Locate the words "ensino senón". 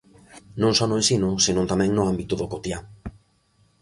1.01-1.69